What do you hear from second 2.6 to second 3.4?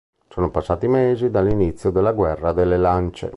Lance.